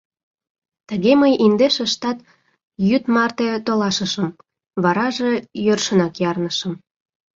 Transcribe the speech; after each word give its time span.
Тыге 0.87 1.11
мый 1.21 1.33
индеш 1.45 1.75
ыштат 1.85 2.17
йӱд 2.87 3.03
марте 3.13 3.47
толашышым, 3.65 4.27
вараже 4.83 5.31
йӧршынак 5.65 6.13
ярнышым. 6.29 6.73